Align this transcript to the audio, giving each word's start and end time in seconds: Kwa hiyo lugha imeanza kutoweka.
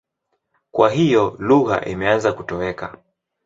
Kwa 0.71 0.89
hiyo 0.89 1.35
lugha 1.39 1.85
imeanza 1.85 2.33
kutoweka. 2.33 2.97